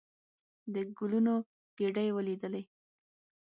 د 0.73 0.75
ګلونو 0.97 1.35
ګېدۍ 1.77 2.09
ولېدلې. 2.13 2.63